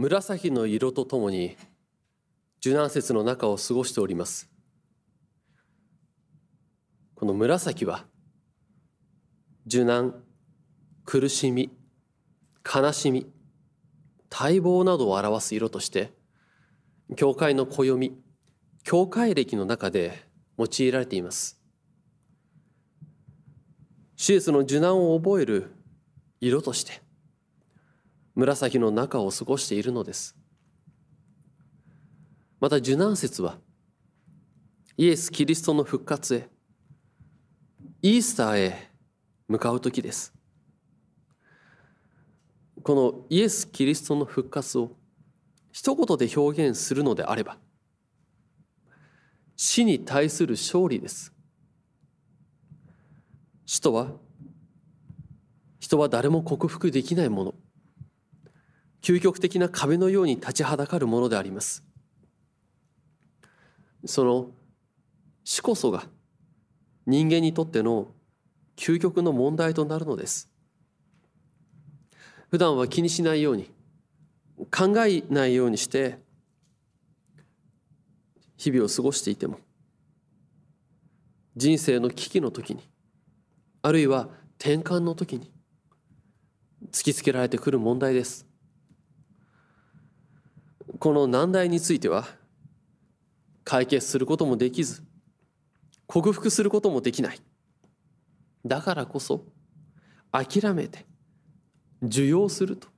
[0.00, 1.58] 紫の色とともに
[2.60, 4.48] 受難節の中を過ごしております。
[7.14, 8.06] この紫は
[9.66, 10.14] 受難
[11.04, 11.70] 苦しみ
[12.64, 13.30] 悲しみ
[14.30, 16.14] 待望などを表す色として
[17.14, 18.16] 教会の暦
[18.84, 20.26] 教会歴の中で
[20.56, 21.60] 用いられています。
[24.16, 25.74] 手術の受難を覚える
[26.40, 27.02] 色として
[28.34, 30.36] 紫の中を過ごしているのです。
[32.60, 33.58] また受難節は
[34.96, 36.48] イエス・キリストの復活へ
[38.02, 38.90] イースターへ
[39.48, 40.32] 向かう時です。
[42.82, 44.96] このイエス・キリストの復活を
[45.72, 47.58] 一言で表現するのであれば
[49.56, 51.32] 死に対する勝利です。
[53.66, 54.12] 死とは
[55.78, 57.54] 人は誰も克服できないもの。
[59.02, 61.82] 究極的な壁のように立ちはだかるものであります。
[64.04, 64.50] その
[65.44, 66.04] 死こそが
[67.06, 68.08] 人間にとっての
[68.76, 70.50] 究極の問題となるのです。
[72.50, 73.70] 普段は気にしないように
[74.70, 76.18] 考えないようにして
[78.56, 79.58] 日々を過ごしていても
[81.56, 82.82] 人生の危機の時に
[83.82, 85.50] あるいは転換の時に
[86.90, 88.49] 突きつけられてくる問題です。
[90.98, 92.26] この難題については
[93.64, 95.02] 解決することもできず
[96.06, 97.40] 克服することもできない。
[98.66, 99.44] だからこそ
[100.32, 101.06] 諦めて
[102.02, 102.88] 受容すると、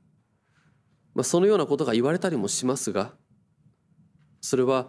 [1.15, 3.13] まあ、そのようなことが言われたりもしますが
[4.41, 4.89] それは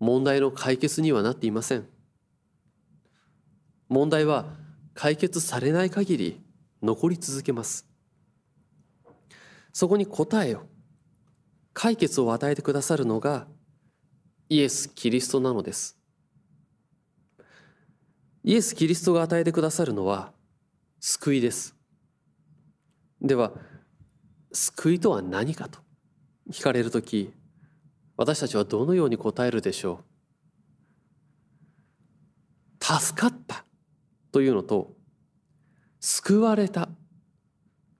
[0.00, 1.86] 問題の解決にはなっていません。
[3.88, 4.46] 問題は
[4.94, 6.40] 解決されない限り
[6.82, 7.86] 残り続けます。
[9.72, 10.66] そこに答えを
[11.78, 13.46] 解決を与えてくださるのが
[14.48, 15.98] イエス・キリストなのです。
[18.42, 20.32] イエス・キリストが与えてくださるのは
[21.00, 21.76] 救いです。
[23.20, 23.52] では
[24.54, 25.80] 救いとは何かと
[26.50, 27.34] 聞かれる時
[28.16, 30.00] 私たちはどのように答えるでしょ
[32.80, 32.84] う？
[32.84, 33.66] 助かった
[34.32, 34.94] というのと
[36.00, 36.88] 救われた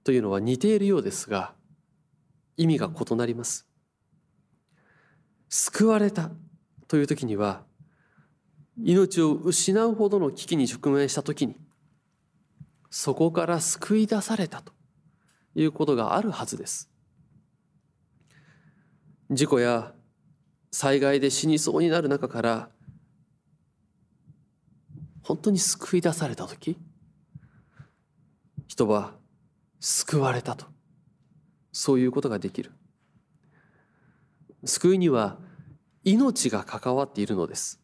[0.03, 1.53] というのは似ているようですが
[2.55, 3.65] 意味が異なります。
[5.49, 6.31] 救われた。
[6.87, 7.63] という時には
[8.81, 11.57] 命を失うほどの危機に直面した時に
[12.89, 14.77] そこから救い出されたと。
[15.57, 16.87] いうことがあるはずです。
[19.31, 19.91] 事故や
[20.71, 22.69] 災害で死にそうになる中から
[25.23, 26.77] 本当に救い出された時
[28.67, 29.15] 人は
[29.79, 30.67] 救われたと。
[31.73, 32.71] そういうことができる。
[34.65, 35.37] 救いには
[36.03, 37.79] 命が関わっているのです。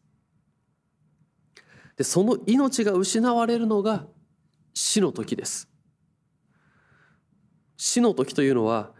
[1.96, 4.06] でその命が失われるのが
[4.72, 5.68] 死の時です。
[7.76, 8.92] 死の時というのは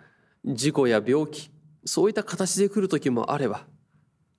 [0.44, 1.50] 事故や病気
[1.84, 3.66] そういった形で来る時もあれば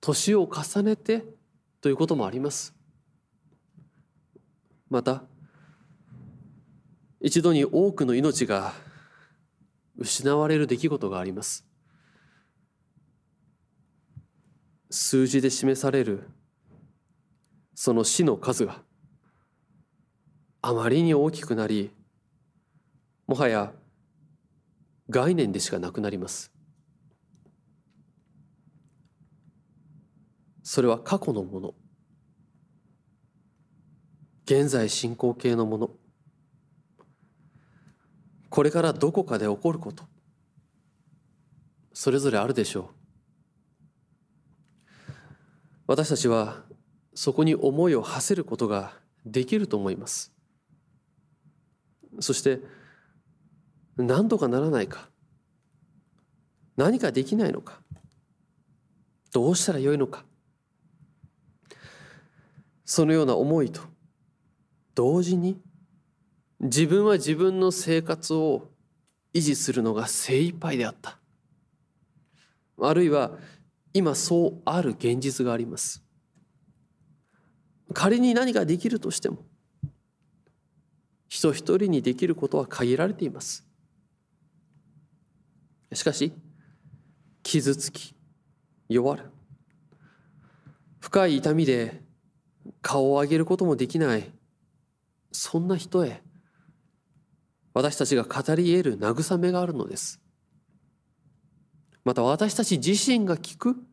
[0.00, 1.24] 年を重ねて
[1.80, 2.74] ということもあります。
[4.88, 5.24] また
[7.20, 8.72] 一度に多くの命が
[9.98, 11.65] 失われる出来事があります。
[14.98, 16.26] 数字で示される
[17.74, 18.80] その死の数が
[20.62, 21.90] あまりに大きくなり
[23.26, 23.72] もはや
[25.10, 26.50] 概念でしかなくなります。
[30.62, 31.74] それは過去のもの。
[34.46, 35.90] 現在進行形のもの。
[38.48, 40.04] これからどこかで起こること。
[41.92, 42.95] それぞれあるでしょう。
[45.86, 46.64] 私たちは
[47.14, 48.92] そこに思いを馳せることが
[49.24, 50.32] できると思います。
[52.20, 52.60] そして
[53.96, 55.08] 何とかならないか。
[56.76, 57.80] 何かできないのか。
[59.32, 60.24] どうしたらよいのか。
[62.84, 63.80] そのような思いと
[64.94, 65.60] 同時に
[66.60, 68.70] 自分は自分の生活を
[69.34, 71.18] 維持するのが精一杯であった。
[72.80, 73.32] あるいは
[73.96, 76.04] 今そうある現実があります。
[77.94, 79.38] 仮に何かできるとしても
[81.28, 83.66] 人一人にできることは限られています。
[85.94, 86.30] しかし
[87.42, 88.14] 傷つき
[88.90, 89.30] 弱る
[91.00, 92.02] 深い痛みで
[92.82, 94.30] 顔を上げることもできない
[95.32, 96.20] そんな人へ
[97.72, 100.20] 私たちが語り得る慰めがあるのです。
[102.04, 103.85] また私たち自身が聞く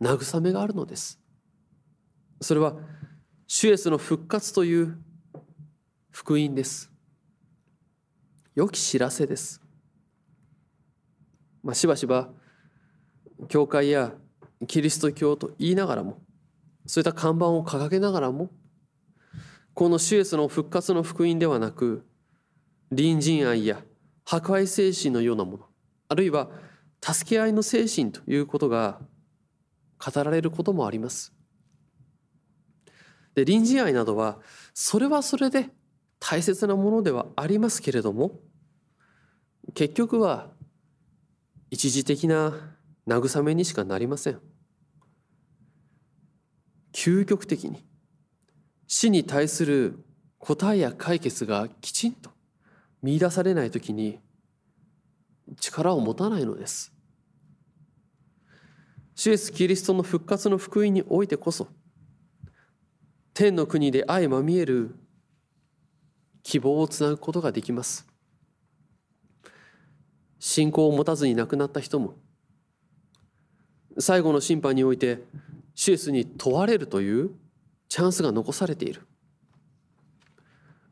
[0.00, 1.20] 慰めがあるのです。
[2.40, 2.74] それは
[3.46, 4.98] 主イエスの復活という
[6.10, 6.94] 福音です。
[8.54, 9.60] 良き知らせです、
[11.62, 12.30] まあ、しばしば
[13.48, 14.12] 教会や
[14.68, 16.22] キリスト教と言いながらも
[16.86, 18.50] そういった看板を掲げながらも
[19.74, 22.06] この主イエスの復活の福音ではなく
[22.90, 23.82] 隣人愛や
[24.24, 25.64] 破壊精神のようなもの
[26.08, 26.48] あるいは
[27.02, 29.00] 助け合いの精神ということが
[30.12, 31.32] 語られることもあります。
[33.34, 34.38] で隣人愛などは
[34.74, 35.70] それはそれで
[36.20, 38.40] 大切なものではありますけれども
[39.74, 40.50] 結局は
[41.70, 42.52] 一時的な
[43.08, 44.40] 慰めにしかなりません。
[46.92, 47.84] 究極的に
[48.86, 50.04] 死に対する
[50.38, 52.30] 答えや解決がきちんと
[53.02, 54.20] 見出されない時に
[55.60, 56.93] 力を持たないのです。
[59.14, 61.68] 主イエスキリストの復活の福音においてこそ
[63.32, 64.94] 天の国で相まみえる
[66.42, 68.06] 希望をつなぐことができます。
[70.38, 72.16] 信仰を持たずに亡くなった人も
[73.98, 75.22] 最後の審判において
[75.74, 77.30] シエスに問われるという
[77.88, 79.02] チャンスが残されている。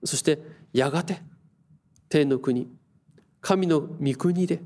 [0.05, 0.41] そして
[0.73, 1.21] やがて
[2.09, 2.69] 天の国
[3.41, 4.63] 神の御国で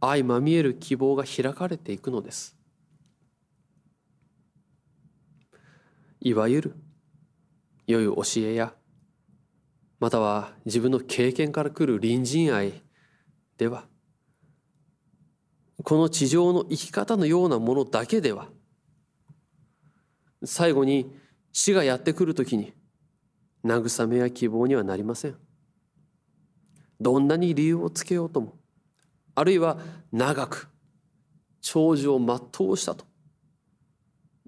[0.00, 2.56] 相まみえる希望が開かれていくのです。
[6.20, 6.74] いわゆる
[7.86, 8.74] 良い教えや
[10.00, 12.82] または自分の経験から来る隣人愛
[13.56, 13.84] では
[15.84, 18.48] この地上の生き方のようなものだけでは
[20.44, 21.16] 最後に
[21.52, 22.72] 死がやってくるときに
[23.64, 25.36] 慰めや希望にはなりません。
[27.00, 28.57] どんなに理由をつけようとも
[29.38, 29.78] あるいは
[30.10, 30.68] 長く
[31.60, 33.04] 長寿を全うしたと。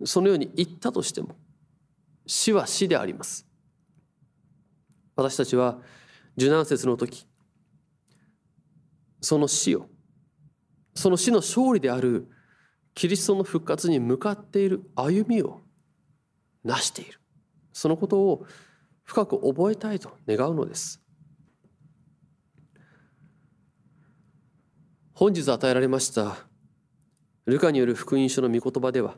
[0.05, 1.37] そのように言ったとしても
[2.27, 3.47] 死は死であります。
[5.15, 5.79] 私たちは
[6.37, 7.27] 受難節の時
[9.21, 9.87] その死を
[10.95, 12.29] その死の勝利である
[12.95, 15.61] キリストの復活に向かっている歩みを
[16.65, 17.21] 成している。
[17.73, 18.45] そのことを
[19.05, 21.01] 深く覚えたいと願うのです。
[25.21, 26.35] 本日与えられました
[27.45, 29.17] ルカによる福音書の御言葉では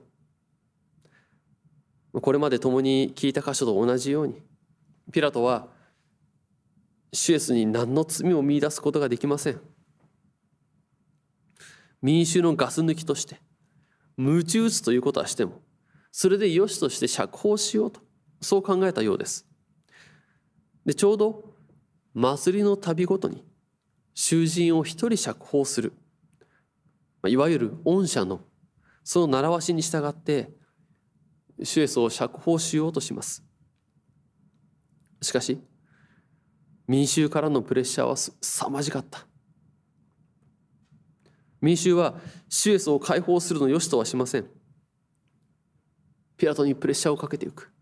[2.12, 4.42] これまで共に聞いた箇所と同じように
[5.12, 5.68] ピラトは
[7.12, 9.60] シュエスに何の罪も見出すことができません。
[12.02, 13.40] 民衆のガス抜きとして
[14.16, 15.60] 鞭打つということはしても
[16.10, 18.00] それで良しとして釈放しようと
[18.40, 19.46] そう考えたようです。
[20.84, 21.44] でちょうど
[22.12, 23.44] 祭りの旅ごとに
[24.14, 25.92] 囚人を一人釈放する。
[27.26, 28.40] いわゆる恩赦の
[29.04, 30.50] その習わしに従って
[31.62, 33.44] 主イエスを釈放しようとします。
[35.20, 35.60] しかし
[36.88, 39.26] 民衆からのプレッシャーはすさまじかった。
[41.60, 42.14] 民衆は
[42.48, 44.46] 主イエスを解放するのよしとはしません。
[46.36, 47.72] ピラトにプレッシャーをかけていく。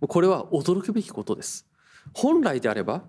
[0.00, 1.68] これは驚くべきことです。
[2.14, 3.04] 本来であれば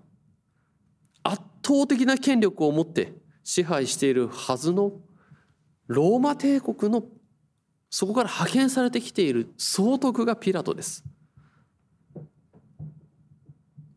[1.22, 3.12] 圧倒的な権力を持って
[3.44, 4.92] 支配しているはずの
[5.86, 7.04] ローマ帝国の
[7.90, 11.04] そこから派遣されてきている総督がピラトです。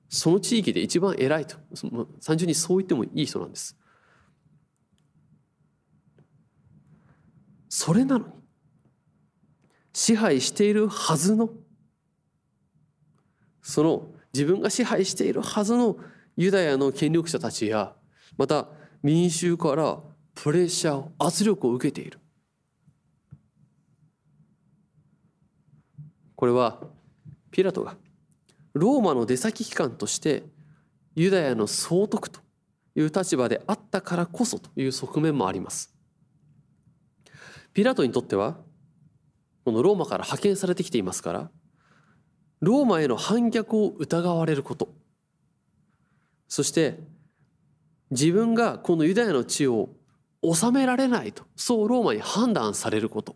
[0.10, 1.58] その地域で一番偉いと
[2.24, 3.78] 単純にそう言ってもいい人なんです。
[7.70, 8.34] それなのに
[9.94, 11.50] 支配しているはずの
[13.62, 15.98] その自分が支配しているはずの
[16.36, 17.94] ユダヤの権力者たちや
[18.38, 18.68] また
[19.02, 20.00] 民衆から
[20.34, 22.20] プレッシャー圧力を受けている。
[26.36, 26.82] これは
[27.52, 27.96] ピラトが
[28.74, 30.44] ローマの出先機関として
[31.16, 32.40] ユダヤの総督と
[32.96, 35.96] いう立場であったからこそという側面もあります。
[37.74, 38.58] ピラトにとっては
[39.64, 41.52] このローマから派遣されてきていますから
[42.60, 45.03] ローマへの反逆を疑われること。
[46.54, 47.00] そして
[48.12, 49.90] 自分がこのユダヤの地を
[50.44, 53.36] 治められないとそうローマに判断されること。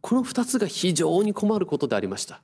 [0.00, 2.40] この2つが非常に困ることでありました。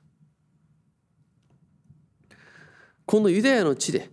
[3.07, 4.11] このユダヤの地で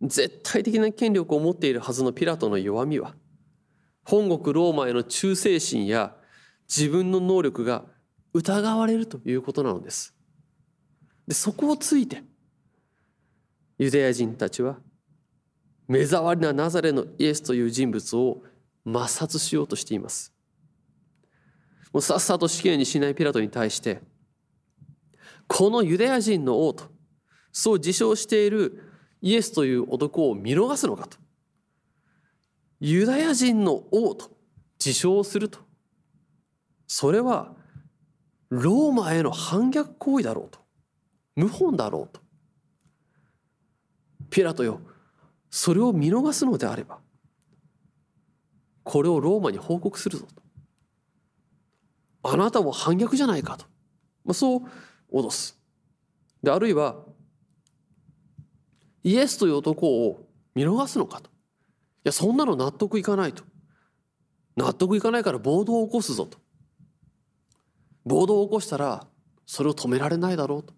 [0.00, 3.16] 絶対的な権力を持っているはずのピラトの弱みは
[4.04, 6.14] 本国ローマへの忠誠心や
[6.68, 7.84] 自分の能力が
[8.32, 10.14] 疑われるということなのです。
[11.26, 12.22] でそこをついて
[13.78, 14.78] ユダヤ人たちは
[15.88, 18.42] 目障りなナザレのイエスという人物を
[18.86, 20.32] 抹殺しようとしています。
[21.92, 24.02] もうさっさと死刑にしないピラトに対して
[25.46, 26.84] このユダヤ人の王と
[27.52, 28.82] そう自称している
[29.22, 31.16] イエスという男を見逃すのかと
[32.80, 34.30] ユダヤ人の王と
[34.78, 35.60] 自称すると
[36.86, 37.54] それは
[38.50, 40.60] ローマへの反逆行為だろうと
[41.48, 42.20] 謀反だろうと
[44.36, 44.82] ピラトよ
[45.48, 46.98] それを見逃すのであれば
[48.84, 50.42] これをローマに報告するぞと。
[52.22, 53.64] あなたも反逆じゃないかと、
[54.26, 54.62] まあ、そう
[55.10, 55.58] 脅す。
[56.42, 56.96] であるいは
[59.02, 61.30] イエスという男を見逃すのかと。
[61.30, 61.32] い
[62.04, 63.42] やそんなの納得いかないと。
[64.54, 66.36] 納得いかないから暴動を起こすぞと。
[68.04, 69.06] 暴動を起こしたら
[69.46, 70.74] それを止められないだろうと。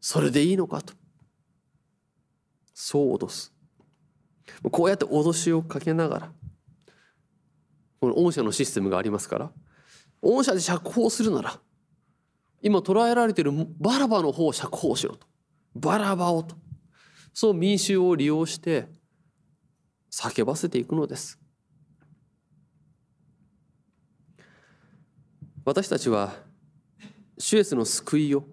[0.00, 0.94] それでいいのかと。
[2.74, 3.54] そう脅す。
[4.70, 6.32] こうやって脅しをかけながら
[8.00, 9.52] この御社のシステムがありますから
[10.20, 11.58] 御社で釈放するなら
[12.60, 15.26] 今捕らえられてるバラバの方を釈放しろと。
[15.74, 16.56] バラバをと。
[17.32, 18.88] そう民衆を利用して
[20.10, 21.38] 叫ばせていくのです。
[25.64, 26.32] 私たちは
[27.36, 28.44] 主イエスの救いを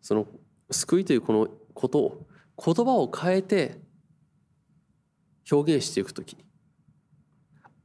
[0.00, 0.26] その
[0.70, 2.26] 救いというこのことを
[2.62, 3.78] 言葉を変えて
[5.50, 6.44] 表現していくときに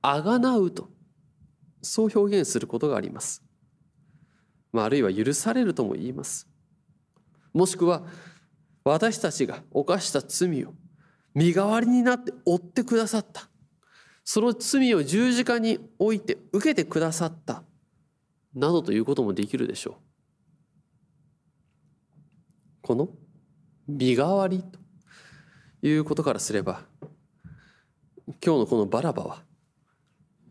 [0.01, 0.89] あがなうと。
[1.81, 3.41] そう表現することがあります、
[4.73, 6.45] まあ、あるいは許されるとも言います。
[7.53, 8.03] もしくは
[8.83, 10.73] 私たちが犯した罪を
[11.33, 13.49] 身代わりになって追ってくださった。
[14.25, 17.63] その罪を十字架に置いて受けてくださった。
[18.53, 19.95] などということもできるでしょう。
[22.81, 23.09] この
[23.89, 24.63] 身代わり
[25.81, 26.83] ということからすれば
[28.45, 29.43] 今日のこのバラバは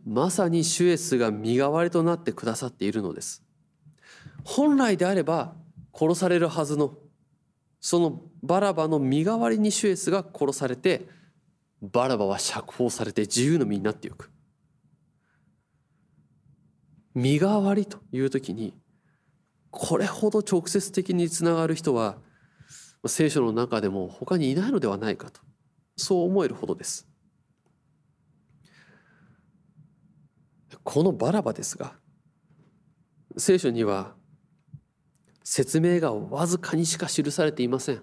[0.04, 3.42] まさにシュエスが身代わりとなってくださっているのです。
[4.42, 5.54] 本来であれば
[5.92, 6.96] 殺されるはずの
[7.80, 11.06] そのバラバの身代わりにシュエスが殺されて
[11.80, 14.30] バラバは釈放されて自由の身になっていく。
[17.14, 18.74] 身代わりという時に
[19.70, 22.16] これほど直接的につながる人は
[23.06, 25.40] 聖書の中でも他にいないのではないかと
[25.96, 27.08] そう思えるほどです。
[30.84, 31.94] このバラバですが
[33.36, 34.14] 聖書には
[35.44, 38.02] 説明がわずかにしか記されていません。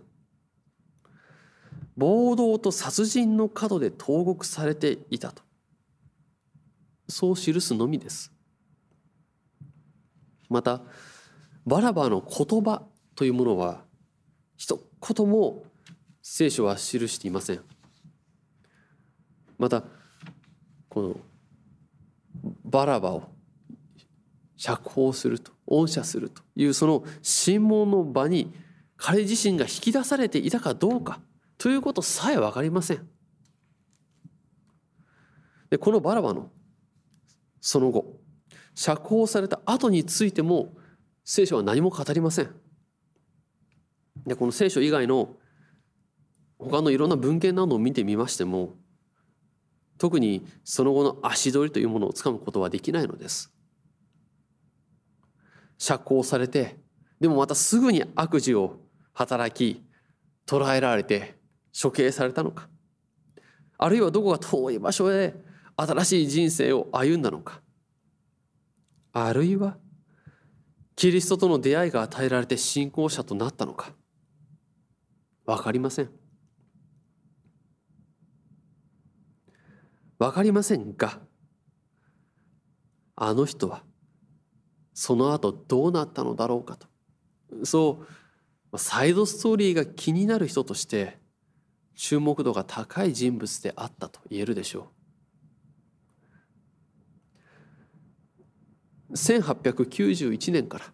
[1.98, 5.44] 暴動と殺人の角で投獄されていたと
[7.08, 8.32] そう記すのみです。
[10.50, 10.82] また
[11.66, 12.84] バラバの言葉
[13.16, 13.85] というものは
[14.58, 14.80] 一
[15.16, 15.64] 言も
[16.22, 17.62] 聖書は記していません。
[19.58, 19.84] また
[20.90, 21.16] この
[22.64, 23.24] バラバを
[24.58, 28.54] 釈放すると恩赦するというその審問の場に
[28.98, 31.20] 彼自身が引き出されていたかどうか
[31.58, 33.08] ということさえ分かりません。
[35.70, 36.50] でこのバラバの
[37.60, 38.20] その後
[38.76, 40.74] 釈放された後についても
[41.24, 42.65] 聖書は何も語りません。
[44.26, 45.36] でこの聖書以外の
[46.58, 48.76] 他のいろんな文献などを見てみましても
[49.98, 53.52] 特にその後の足取りというものをつかむことはできないのです。
[55.78, 56.78] 釈放されて
[57.20, 58.82] でもまたすぐに悪事を
[59.14, 59.84] 働き
[60.46, 61.36] 捕らえられて
[61.80, 62.68] 処刑されたのか。
[63.78, 65.36] あるいはどこか遠い場所で
[65.78, 67.62] 新しい人生を歩んだのか。
[69.14, 69.78] あるいは
[70.96, 73.94] キリストとの出会いが与えられて信仰者となったのか。
[75.46, 76.10] 分かりません。
[80.18, 81.20] 分かりませんが
[83.16, 83.84] あの人は
[84.94, 86.88] その後どうなったのだろうかと。
[87.66, 88.06] そ
[88.72, 91.20] うサイドストーリーが気になる人として
[91.96, 94.90] 注目度が高い人物であったと言えるでしょ
[99.12, 99.14] う。
[99.14, 100.86] 1891年から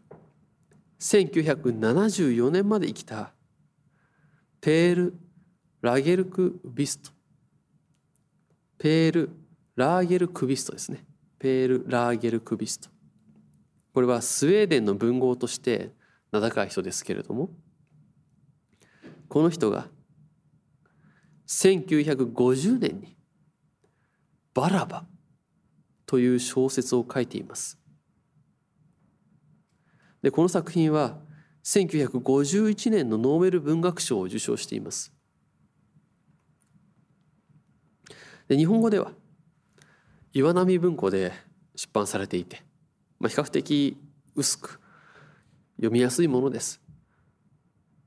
[0.99, 3.33] 1974年まで生きた
[4.61, 5.19] ペール・
[5.81, 7.11] ラゲルク・ビスト。
[8.77, 9.29] ペール・
[9.75, 11.03] ラーゲルクビストですね。
[11.39, 12.89] ペール・ラーゲルクビスト。
[13.93, 15.91] これはスウェーデンの文豪として
[16.31, 17.49] 名高い人ですけれども
[19.27, 19.87] この人が
[21.47, 23.17] 1950年に
[24.53, 25.05] 「バラバ」
[26.05, 27.77] という小説を書いています。
[30.21, 31.19] でこの作品は
[31.63, 35.13] 1951年のノーベル文学賞を受賞しています。
[38.47, 39.11] で日本語では
[40.33, 41.31] 岩波文庫で
[41.75, 42.63] 出版されていて、
[43.19, 43.97] まあ、比較的
[44.35, 44.81] 薄く
[45.77, 46.81] 読みやすいものです、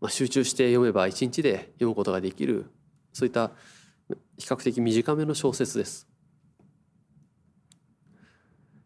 [0.01, 2.67] まあ、集中して読めば一日で読むことができる
[3.13, 3.53] そういった
[4.37, 6.09] 比較的短めの小説です。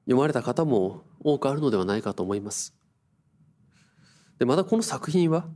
[0.04, 2.77] 読まれた方も多くあるのではないかと思います。
[4.38, 5.46] でまたこの作品は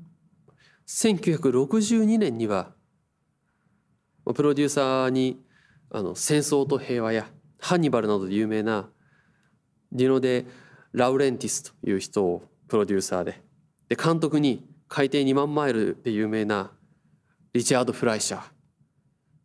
[0.87, 2.73] 1962年には
[4.35, 5.41] プロデューサーに
[5.91, 7.27] あの戦争と平和や
[7.59, 8.89] ハンニバルなどで有名な
[9.93, 10.47] ディノ・デ・
[10.93, 13.41] ラウレンティスという人をプロデューサーで
[13.89, 16.71] で監督に海底2万マイルで有名な
[17.53, 18.43] リチャード・フライシャー。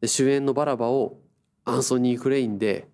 [0.01, 1.19] で主演のバラバを
[1.65, 2.87] アンソニー・クレインで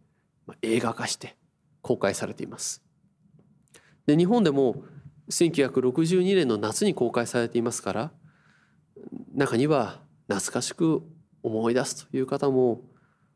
[0.62, 1.36] 映画化して
[1.82, 2.84] 公開されています。
[4.06, 4.84] で日本でも
[5.30, 8.12] 1962年の夏に公開されていますから
[9.34, 11.02] 中には懐かしく
[11.42, 12.82] 思い出すという方も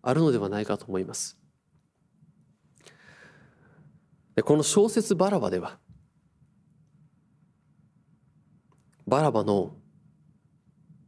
[0.02, 1.38] あるのではないかと思います。
[4.44, 5.80] この小説「バラバ」では
[9.08, 9.76] バラバの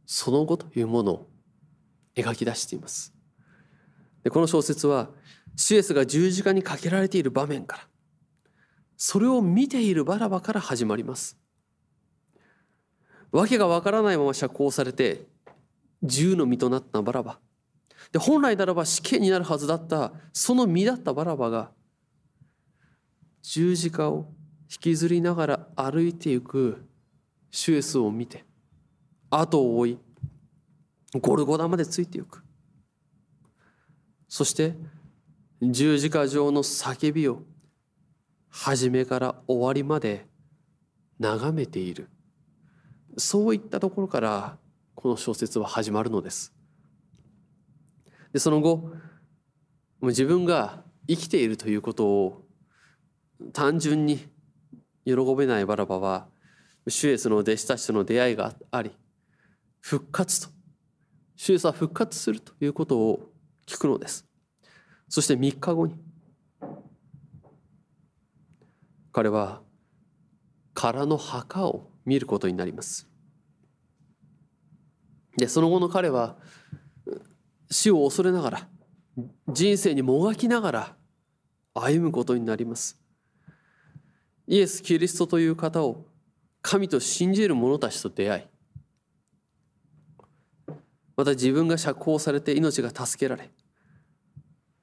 [0.04, 1.30] その後というものを
[2.16, 3.14] 描き出しています。
[4.24, 5.10] でこの小説は
[5.56, 7.88] シエスが十字架にかけられている場面から
[9.02, 11.38] それを見ているバラバから始まります。
[13.32, 15.22] 訳がわからないまま釈放されて
[16.02, 17.38] 銃の身となったバラバ。
[18.12, 21.70] で本来ならば死刑になるはずだったその身だったバラバが
[23.40, 24.26] 十字架を
[24.70, 26.84] 引きずりながら歩いていく
[27.50, 28.44] シュエスを見て
[29.30, 29.98] 後を追い
[31.18, 32.44] ゴルゴダまでついていく。
[34.28, 34.74] そして
[35.62, 37.44] 十字架上の叫びを
[38.50, 40.26] 初めから終わりまで
[41.18, 42.08] 眺めている。
[43.16, 44.58] そういったところから
[44.94, 46.52] この小説は始まるのです。
[48.32, 48.92] でその後も
[50.02, 52.44] う自分が生きているということを
[53.52, 54.18] 単純に
[55.04, 56.28] 喜べないバラバは
[56.88, 58.92] シュエスの弟子たちとの出会いがあり
[59.80, 60.52] 復活と
[61.36, 63.30] シュエスは復活するということを
[63.66, 64.26] 聞くのです。
[65.08, 65.94] そして3日後に
[69.12, 69.60] 彼は
[70.74, 73.08] 空の墓を見ることになります。
[75.36, 76.36] でその後の彼は
[77.70, 78.68] 死を恐れながら
[79.48, 80.96] 人生にもがきながら
[81.74, 83.00] 歩むことになります。
[84.46, 86.06] イエス・キリストという方を
[86.62, 88.42] 神と信じる者たちと出会い
[91.16, 93.50] また自分が釈放されて命が助けられ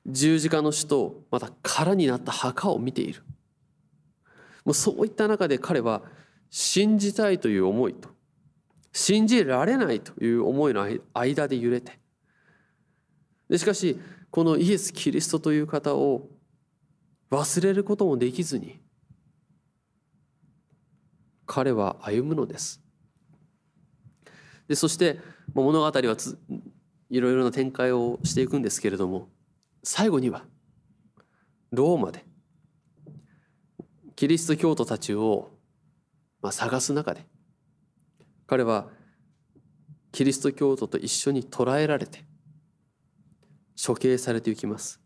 [0.05, 3.23] 十字架の死とまた空になった墓を見ている。
[4.67, 6.01] もうそういった中で彼は
[6.49, 8.10] 信じたいという思いと
[8.91, 11.97] 信じられないという思いの間で揺れて
[13.49, 13.97] でしかし
[14.30, 16.27] このイエス・キリストという方を
[17.32, 18.82] 忘れることもできずに
[21.45, 22.82] 彼は歩むのです。
[24.67, 25.21] でそして
[25.53, 26.38] 物語はつ
[27.10, 29.30] いろいろな展開をしていくんですけれども
[29.82, 30.43] 最後には
[31.71, 32.26] ローマで
[34.17, 35.51] キリスト教徒たちを
[36.41, 37.23] まあ探す中で
[38.47, 38.88] 彼は
[40.12, 42.25] キリスト教徒と一緒に捕らえられて
[43.86, 44.99] 処刑されていきます。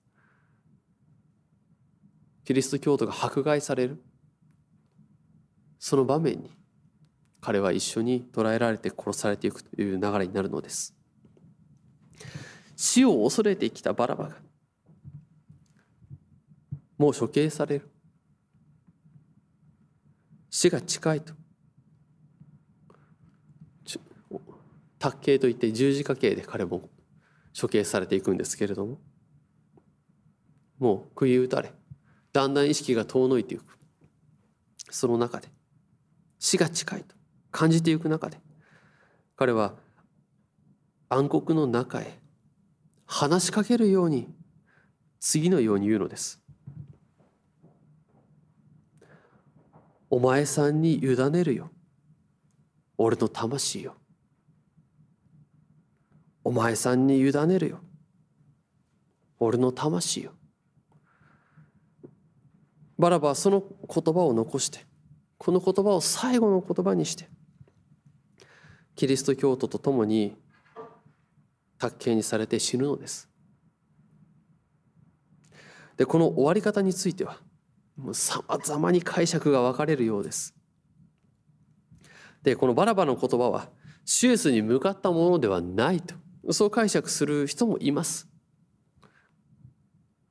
[2.45, 4.01] キリスト教徒が迫害される。
[5.77, 6.49] その場面に
[7.41, 10.95] 彼は一緒に捕らえられて殺されていくという流れになるのです。
[12.77, 14.35] 死を恐れてきたバラバが
[16.97, 17.90] もう処刑される。
[20.51, 21.33] 死が近いと。
[24.99, 26.89] 卓刑といって十字架刑で彼も
[27.59, 28.99] 処刑されていくんですけれども。
[30.77, 31.71] もう杭打たれ
[32.33, 33.63] だんだん意識が遠のいていく。
[34.89, 35.47] その中で
[36.37, 37.15] 死が近いと。
[37.51, 38.39] 感じていく中で。
[39.35, 39.75] 彼は
[41.09, 42.19] 暗黒の中へ
[43.05, 44.33] 話しかけるように
[45.19, 46.41] 次のように言うのです。
[50.11, 51.71] お前さんに委ねるよ。
[52.97, 53.95] 俺の魂よ
[56.43, 57.79] お前さんに委ねるよ。
[59.39, 60.33] 俺の魂よ
[62.99, 64.85] バラバはその言葉を残して
[65.39, 67.27] この言葉を最後の言葉にして
[68.95, 70.35] キリスト教徒と共に
[71.79, 73.29] 卓形にされて死ぬのです。
[75.95, 77.37] でこの終わり方については
[78.13, 80.55] さまざまに解釈が分かれるようです。
[82.43, 83.69] でこのバラバの言葉は
[84.05, 86.15] シュエスに向かったものではないと
[86.51, 88.27] そう解釈する人もいます。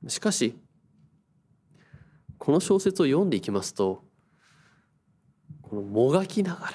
[0.07, 0.59] しかし
[2.37, 4.03] この小説を読んでいきますと
[5.61, 6.73] このもがきながら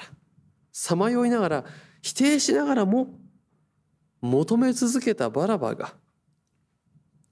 [0.71, 1.65] さまよいながら
[2.01, 3.09] 否定しながらも
[4.21, 5.93] 求め続けたバラバが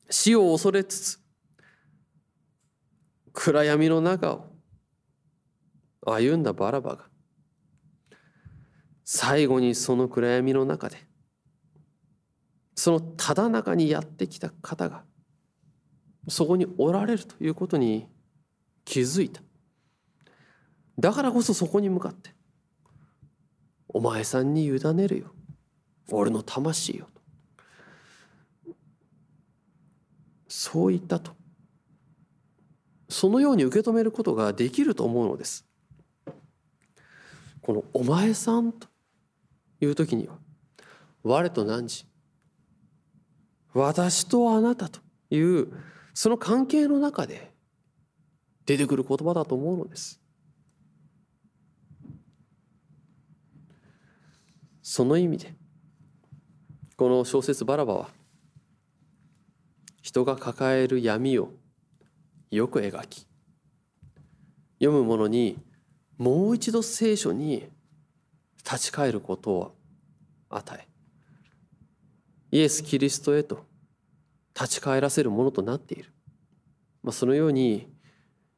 [0.09, 1.24] 死を恐れつつ
[3.35, 4.45] 暗闇の中を
[6.07, 7.05] 歩んだバラバが
[9.03, 10.97] 最後にその暗闇の中で
[12.75, 15.03] そのただ中にやってきた方が
[16.27, 18.07] そこにおられるということに
[18.83, 19.41] 気づいた。
[20.97, 22.33] だからこそそこに向かって
[23.89, 25.35] 「お前さんに委ねるよ。
[26.09, 27.09] 俺の魂よ」
[30.47, 31.44] そう言ったと。
[33.09, 35.65] そのように受け止めることができると思うのです。
[37.61, 38.87] この「お前さん」と
[39.81, 40.37] いう時には
[41.23, 42.05] 「我と汝」
[43.73, 45.73] 私とあなたという
[46.13, 47.51] その関係の中で
[48.65, 50.21] 出てくる言葉だと思うのです。
[54.81, 55.55] その意味で
[56.95, 58.09] この小説「バラバ」は
[60.01, 61.51] 人が抱える闇を
[62.51, 63.27] よく描き。
[64.79, 65.57] 読む者に
[66.17, 67.67] もう一度聖書に
[68.63, 69.75] 立ち返ることを
[70.49, 70.87] 与え
[72.51, 73.65] イエス・キリストへと
[74.53, 76.13] 立ち返らせるものとなっている、
[77.03, 77.87] まあ、そのように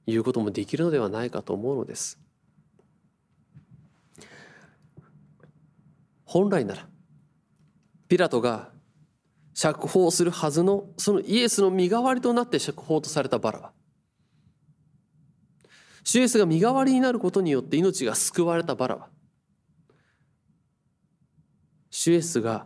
[0.05, 2.19] 言うこともできるのではないかと思うのです。
[6.23, 6.87] 本来なら
[8.07, 8.69] ピラトが
[9.53, 13.73] 釈放するはずのそのイエスの身代わりとなって釈放とされたバラバ
[16.07, 19.09] 主イエスが身代わりになることによって命が救われたバラバ
[21.89, 22.65] 主イエスが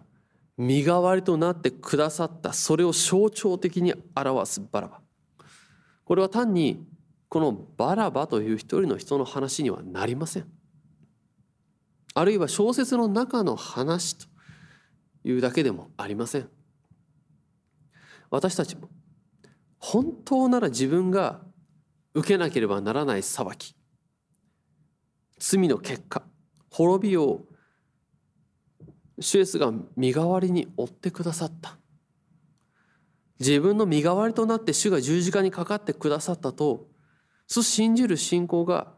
[0.59, 5.01] 身代わりとなってくださったそれを象徴的に表すバラバ
[6.03, 6.85] これは単に
[7.29, 10.45] このバラバという一人の人の話にはなりません。
[12.13, 14.27] あるいは小説の中の話と
[15.23, 16.49] いうだけでもありません。
[18.29, 18.89] 私たちも
[19.79, 21.41] 本当なら自分が
[22.13, 23.75] 受けなければならない裁き。
[25.39, 26.23] 罪の結果
[26.69, 27.45] 滅びを
[29.19, 31.77] 主イエスが身代わりに追ってくださった。
[33.41, 36.87] 自分の身代わりとなって主が十字架にかかってくださったと
[37.47, 38.93] そう信じる信仰が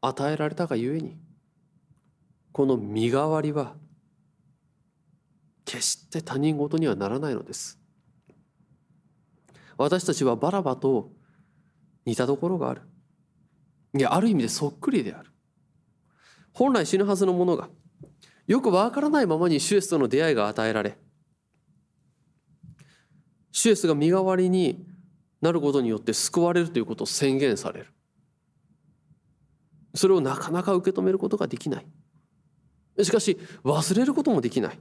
[0.00, 1.18] 与えられたがゆえに
[2.52, 3.74] この身代わりは
[5.66, 7.78] 決して他人事にはならないのです。
[9.78, 11.12] 私たちはバラバと
[12.04, 12.82] 似たところがある。
[13.96, 15.30] いやある意味でそっくりである。
[16.52, 17.70] 本来死ぬはずのものが
[18.46, 20.98] よくわからないままにシュエスとの出会いが与えられ
[23.52, 24.84] シュエスが身代わりに
[25.40, 27.86] なることによって救われるということを宣言される。
[29.94, 31.86] それをなかなか受け止めることができない。
[33.04, 34.78] しかし忘れることもできない。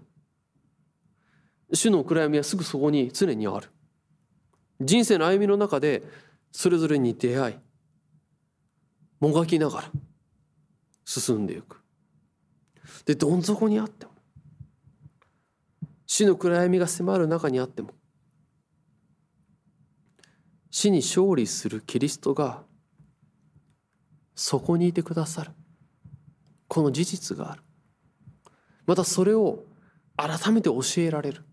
[1.73, 3.69] 主の暗闇はすぐそこに常にある。
[4.79, 6.03] 人生の歩みの中で
[6.51, 7.55] それぞれに出会い
[9.19, 9.91] もがきながら
[11.05, 11.81] 進んでいく。
[13.05, 14.11] でどん底にあっても
[16.05, 17.91] 死の暗闇が迫る中にあっても
[20.69, 22.63] 死に勝利するキリストが
[24.35, 25.51] そこにいてくださる。
[26.67, 27.63] この事実がある。
[28.85, 29.63] またそれを
[30.15, 31.43] 改めて教えられる。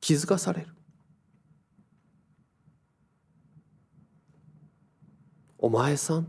[0.00, 0.68] 気づかされる。
[5.62, 6.26] お前さん？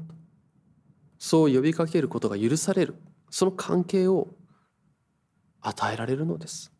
[1.17, 2.96] そう呼びかけることが許される。
[3.30, 4.28] その関係を
[5.62, 6.74] 与えられるのです。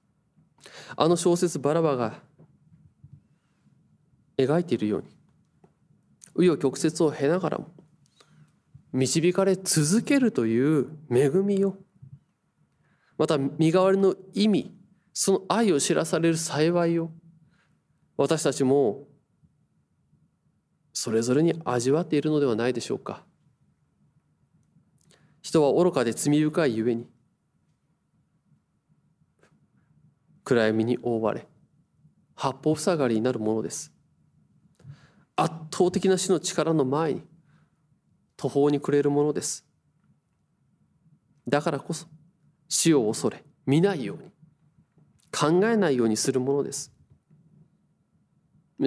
[0.98, 2.20] あの小説バラバが
[4.38, 5.08] 描いているように
[6.36, 7.68] 紆余曲折を経ながらも
[8.92, 11.78] 導かれ続けるという恵みを
[13.18, 14.76] また身代わりの意味
[15.14, 17.12] その愛を知らされる幸いを
[18.18, 19.08] 私たちも
[20.94, 23.24] それぞれに味わっているのではないでしょうか。
[25.42, 27.08] 人は愚かで罪深いゆえに
[30.44, 31.48] 暗闇に覆われ
[32.36, 33.92] 八方塞がりになるものです。
[35.36, 37.24] 圧倒的な死の力の前に
[38.38, 39.66] 途方に暮れるものです。
[41.48, 42.08] だからこそ
[42.70, 44.32] 死を恐れ見ないように
[45.32, 46.91] 考えないようにするものです。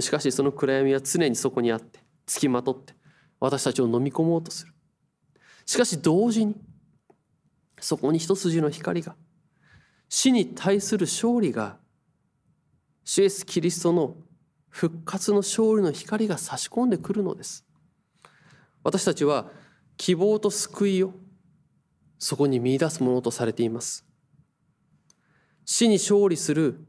[0.00, 2.94] しかしその暗闇は常にそこにあってつきまとって
[3.40, 4.72] 私たちを飲み込もうとする。
[5.66, 6.56] しかし同時に
[7.80, 9.16] そこに一筋の光が
[10.08, 11.78] 死に対する勝利が
[13.04, 14.16] 主イエス・キリストの
[14.68, 17.64] 復活の勝利の光が差し込んでくるのです。
[18.82, 19.50] 私たちは
[19.96, 21.14] 希望と救いを
[22.18, 24.04] そこに見出すものとされています。
[25.64, 26.84] 死に勝利する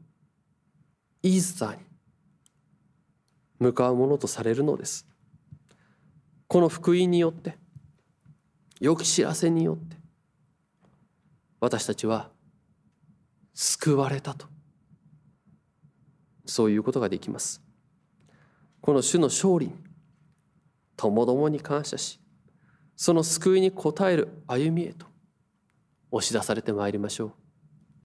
[1.22, 1.85] イースターに
[3.58, 5.06] 向かうものとされるのです。
[6.48, 7.56] この福音によって
[8.80, 9.96] 良き知らせによって
[11.60, 12.30] 私たちは
[13.54, 14.46] 救われたと。
[16.44, 17.60] そういうことができます。
[18.80, 19.72] この主の勝利に
[20.96, 22.20] ともどもに感謝し
[22.96, 25.06] その救いに応える歩みへと
[26.10, 27.32] 押し出されてまいりましょう。